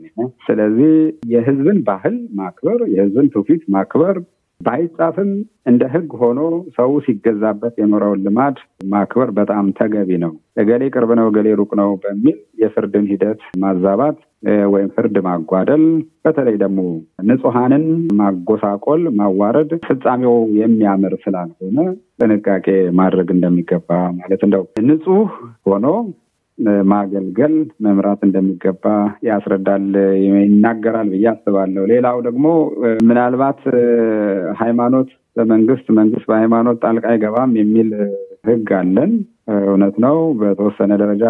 ስለዚህ 0.48 0.92
የህዝብን 1.32 1.80
ባህል 1.88 2.18
ማክበር፣ 2.40 2.80
የህዝብን 2.94 3.30
ትውፊት 3.34 3.64
ማክበር 3.76 4.18
ባይጻፍም 4.62 5.32
እንደ 5.70 5.84
ህግ 5.94 6.12
ሆኖ 6.20 6.40
ሰው 6.76 6.92
ሲገዛበት 7.06 7.74
የኖረውን 7.78 8.22
ልማድ 8.26 8.58
ማክበር 8.92 9.30
በጣም 9.38 9.66
ተገቢ 9.80 10.10
ነው። 10.24 10.32
እገሌ 10.62 10.84
ቅርብ 10.94 11.12
ነው፣ 11.20 11.26
እገሌ 11.30 11.48
ሩቅ 11.60 11.72
ነው 11.82 11.90
በሚል 12.04 12.38
የፍርድን 12.62 13.06
ሂደት 13.12 13.42
ማዛባት 13.64 14.18
ወይም 14.74 14.90
ፍርድ 14.96 15.16
ማጓደል፣ 15.28 15.84
በተለይ 16.26 16.58
ደግሞ 16.64 16.80
ንጹሐንን 17.30 17.86
ማጎሳቆል፣ 18.20 19.04
ማዋረድ 19.20 19.72
ፍጻሜው 19.88 20.38
የሚያምር 20.60 21.16
ስላልሆነ 21.24 21.78
ጥንቃቄ 22.20 22.68
ማድረግ 23.00 23.30
እንደሚገባ 23.36 23.90
ማለት 24.20 24.44
እንደው 24.48 24.64
ንጹህ 24.86 25.32
ሆኖ 25.66 25.86
ማገልገል 26.90 27.56
መምራት 27.86 28.22
እንደሚገባ 28.28 28.84
ያስረዳል፣ 29.28 29.88
ይናገራል 30.24 31.08
ብዬ 31.14 31.26
አስባለሁ። 31.32 31.84
ሌላው 31.92 32.18
ደግሞ 32.28 32.46
ምናልባት 33.08 33.62
ሃይማኖት 34.62 35.10
በመንግስት 35.36 35.88
መንግስት 35.98 36.28
በሃይማኖት 36.30 36.78
ጣልቃ 36.84 37.06
አይገባም 37.12 37.54
የሚል 37.60 37.90
ህግ 38.50 38.70
አለን። 38.80 39.12
እውነት 39.66 39.96
ነው። 40.04 40.16
በተወሰነ 40.40 40.92
ደረጃ 41.02 41.24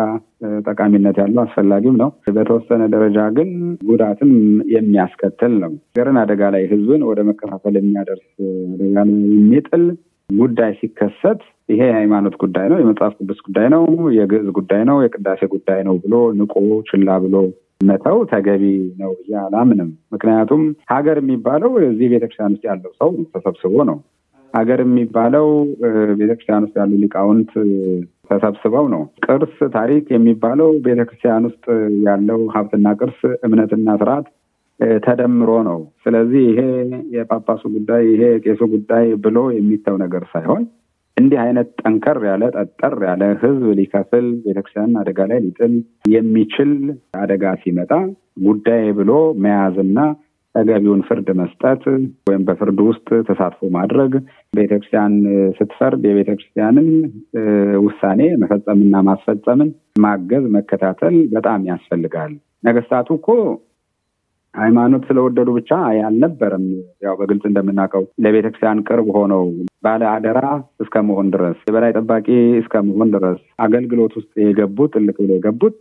ጠቃሚነት 0.67 1.17
ያለው 1.21 1.41
አስፈላጊም 1.43 1.95
ነው። 2.01 2.09
በተወሰነ 2.35 2.83
ደረጃ 2.93 3.19
ግን 3.37 3.49
ጉዳትም 3.89 4.31
የሚያስከትል 4.75 5.53
ነው። 5.63 5.71
ሀገርን 5.89 6.19
አደጋ 6.23 6.49
ላይ 6.55 6.63
ህዝብን 6.71 7.03
ወደ 7.09 7.21
መከፋፈል 7.29 7.75
የሚያደርስ 7.79 8.27
አደጋ 8.73 8.95
የሚጥል 9.07 9.83
ጉዳይ 10.29 10.71
ሲከሰት 10.79 11.41
ይሄ 11.69 11.81
የሃይማኖት 11.87 12.35
ጉዳይ 12.41 12.65
ነው፣ 12.71 12.77
የመጽሐፍ 12.79 13.13
ቅዱስ 13.19 13.39
ጉዳይ 13.45 13.67
ነው፣ 13.73 13.83
የግዕዝ 14.17 14.49
ጉዳይ 14.57 14.81
ነው፣ 14.89 14.97
የቅዳሴ 15.03 15.41
ጉዳይ 15.53 15.79
ነው 15.87 15.95
ብሎ 16.03 16.15
ንቆ 16.39 16.53
ችላ 16.89 17.17
ብሎ 17.23 17.35
መተው 17.81 18.17
ተገቢ 18.31 18.63
ነው 18.99 19.11
ብዬ 19.17 19.33
አላምንም። 19.41 19.89
ምክንያቱም 20.13 20.61
ሀገር 20.91 21.17
የሚባለው 21.21 21.71
እዚህ 21.87 22.07
ቤተክርስቲያን 22.13 22.53
ውስጥ 22.55 22.63
ያለው 22.69 22.91
ሰው 22.99 23.09
ተሰብስቦ 23.33 23.75
ነው። 23.89 23.97
ሀገር 24.53 24.79
የሚባለው 24.83 25.47
ቤተክርስቲያን 26.19 26.65
ውስጥ 26.65 26.75
ያሉ 26.79 26.91
ሊቃውንት 27.01 27.51
ተሰብስበው 28.29 28.85
ነው። 28.93 29.01
ቅርስ፣ 29.25 29.57
ታሪክ 29.75 30.05
የሚባለው 30.15 30.69
ቤተክርስቲያን 30.85 31.47
ውስጥ 31.49 31.65
ያለው 32.07 32.39
ሀብትና 32.55 32.93
ቅርስ፣ 32.99 33.19
እምነትና 33.45 33.97
ስርዓት 34.01 34.27
ተደምሮ 35.03 35.49
ነው። 35.67 35.77
ስለዚህ 36.03 36.45
ይሄ 36.49 36.61
የጳጳሱ 37.15 37.63
ጉዳይ 37.75 38.03
ይሄ 38.13 38.23
የቄሱ 38.33 38.61
ጉዳይ 38.73 39.05
ብሎ 39.25 39.37
የሚተው 39.57 39.97
ነገር 40.03 40.23
ሳይሆን 40.33 40.63
እንዲህ 41.17 41.39
አይነት 41.43 41.67
ጠንከር 41.81 42.17
ያለ 42.27 42.43
ጠጠር 42.55 42.93
ያለ 43.07 43.23
ህዝብ 43.41 43.65
ሊከፍል 43.77 44.25
ቤተክርስቲያንን 44.45 44.99
አደጋ 45.01 45.19
ላይ 45.29 45.39
ሊጥል 45.45 45.73
የሚችል 46.13 46.71
አደጋ 47.19 47.53
ሲመጣ 47.61 47.91
ጉዳይ 48.45 48.85
ብሎ 48.97 49.11
መያዝና 49.43 49.99
ተገቢውን 50.55 51.01
ፍርድ 51.07 51.29
መስጠት 51.39 51.81
ወይም 52.27 52.43
በፍርድ 52.47 52.79
ውስጥ 52.87 53.07
ተሳትፎ 53.27 53.69
ማድረግ 53.75 54.11
ቤተክርስቲያን 54.57 55.13
ስትፈርድ 55.57 56.03
የቤተክርስቲያንን 56.07 56.87
ውሳኔ 57.85 58.21
መፈጸምና 58.43 59.01
ማስፈጸምን 59.09 59.71
ማገዝ 60.05 60.45
መከታተል 60.55 61.15
በጣም 61.35 61.67
ያስፈልጋል። 61.71 62.33
ነገስታቱ 62.63 63.09
እኮ 63.19 63.27
ሃይማኖት 64.55 65.03
ስለወደዱ 65.07 65.49
ብቻ 65.57 65.71
አልነበረም። 66.07 66.65
ያው 67.05 67.15
በግልጽ 67.19 67.43
እንደምናውቀው 67.49 68.03
ለቤተክርስቲያን 68.25 68.83
ቅርብ 68.87 69.07
ሆነው 69.17 69.43
ባለ 69.85 70.03
አደራ 70.11 70.41
እስከ 70.83 71.03
መሆን 71.07 71.27
ድረስ 71.35 71.57
የበላይ 71.67 71.91
ጠባቂ 71.97 72.27
እስከ 72.61 72.83
መሆን 72.87 73.11
ድረስ 73.15 73.41
አገልግሎት 73.65 74.13
ውስጥ 74.19 74.31
የገቡት 74.45 74.93
ጥልቅ 74.95 75.17
ብሎ 75.19 75.31
የገቡት 75.37 75.75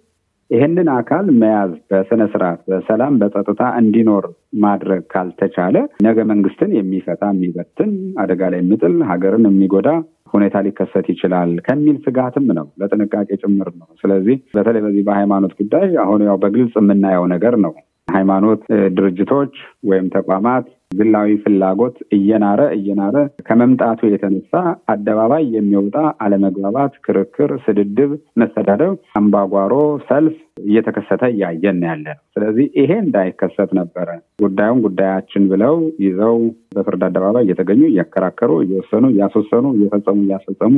ይህንን 0.50 0.88
አካል 0.94 1.26
መያዝ 1.40 1.70
በስነ 1.90 2.22
ስርዓት 2.32 2.60
በሰላም 2.70 3.14
በጸጥታ 3.20 3.62
እንዲኖር 3.80 4.24
ማድረግ 4.64 5.02
ካልተቻለ 5.12 5.76
ነገ 6.06 6.18
መንግስትን 6.32 6.72
የሚፈታ 6.76 7.22
የሚበትን 7.32 7.92
አደጋ 8.22 8.50
ላይ 8.52 8.60
የሚጥል 8.62 8.96
ሀገርን 9.10 9.46
የሚጎዳ 9.48 9.88
ሁኔታ 10.34 10.58
ሊከሰት 10.66 11.06
ይችላል 11.12 11.50
ከሚል 11.66 11.96
ስጋትም 12.04 12.46
ነው፣ 12.58 12.66
ለጥንቃቄ 12.80 13.28
ጭምር 13.42 13.68
ነው። 13.80 13.88
ስለዚህ 14.00 14.36
በተለይ 14.56 14.82
በዚህ 14.86 15.02
በሃይማኖት 15.08 15.52
ጉዳይ 15.60 15.88
አሁን 16.04 16.22
ያው 16.28 16.38
በግልጽ 16.44 16.74
የምናየው 16.80 17.26
ነገር 17.34 17.56
ነው። 17.64 17.74
ሃይማኖት 18.08 18.62
ድርጅቶች 18.96 19.54
ወይም 19.88 20.06
ተቋማት 20.14 20.66
ግላዊ 20.98 21.30
ፍላጎት 21.42 21.96
እየናረ 22.16 22.60
እየናረ 22.76 23.16
ከመምጣቱ 23.46 24.00
የተነሳ 24.06 24.52
አደባባይ 24.92 25.44
የሚወጣ 25.54 25.96
አለመግባባት፣ 26.24 26.92
ክርክር፣ 27.06 27.52
ስድድብ፣ 27.64 28.10
መሰዳደብ፣ 28.40 28.92
አምባጓሮ፣ 29.20 29.72
ሰልፍ 30.08 30.36
እየተከሰተ 30.64 31.22
እያየን 31.32 31.80
ያለ 31.88 32.04
ነው። 32.08 32.20
ስለዚህ 32.34 32.66
ይሄ 32.80 32.90
እንዳይከሰት 33.04 33.72
ነበረ 33.80 34.08
ጉዳዩን 34.44 34.82
ጉዳያችን 34.86 35.48
ብለው 35.52 35.76
ይዘው 36.06 36.38
በፍርድ 36.76 37.04
አደባባይ 37.08 37.46
እየተገኙ 37.46 37.82
እያከራከሩ፣ 37.90 38.52
እየወሰኑ፣ 38.64 39.04
እያስወሰኑ፣ 39.12 39.66
እየፈጸሙ 39.76 40.18
እያስፈጸሙ 40.26 40.74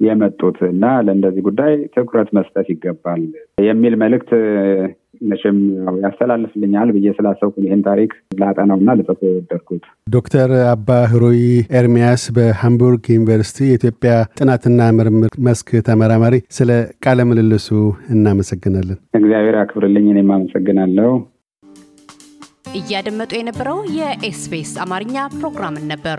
የመጡት 0.00 0.58
እና 0.70 0.84
ለእንደዚህ 1.06 1.42
ጉዳይ 1.48 1.72
ትኩረት 1.94 2.28
መስጠት 2.36 2.66
ይገባል 2.72 3.22
የሚል 3.64 3.94
መልእክት 4.02 4.30
መቼም 5.20 5.58
ያስተላልፍልኛል 6.04 6.88
ብዬ 6.94 7.08
ስላሰብኩ 7.16 7.54
ይህን 7.64 7.82
ታሪክ 7.88 8.10
ላጠናውና 8.40 8.90
ልጽፎ 8.98 9.20
የወደድኩት። 9.28 9.84
ዶክተር 10.14 10.52
አባ 10.72 10.88
ህሩይ 11.12 11.42
ኤርሚያስ 11.80 12.24
በሃምቡርግ 12.36 13.04
ዩኒቨርሲቲ 13.14 13.58
የኢትዮጵያ 13.68 14.12
ጥናትና 14.40 14.90
ምርምር 14.98 15.34
መስክ 15.48 15.70
ተመራማሪ፣ 15.88 16.36
ስለ 16.58 16.70
ቃለ 17.04 17.20
ምልልሱ 17.30 17.68
እናመሰግናለን። 18.14 18.98
እግዚአብሔር 19.20 19.58
አክብርልኝ። 19.62 20.08
እኔም 20.14 20.32
አመሰግናለሁ። 20.36 21.12
እያደመጡ 22.78 23.32
የነበረው 23.36 23.78
የ 23.96 24.27
SBS 24.27 24.74
አማርኛ 24.82 25.16
ፕሮግራምን 25.36 25.86
ነበር። 25.92 26.18